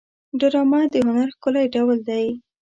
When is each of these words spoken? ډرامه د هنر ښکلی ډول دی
ډرامه 0.39 0.81
د 0.91 0.95
هنر 1.05 1.29
ښکلی 1.35 1.65
ډول 1.75 1.97
دی 2.09 2.25